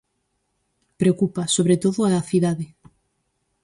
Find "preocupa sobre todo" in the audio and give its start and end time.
1.01-1.99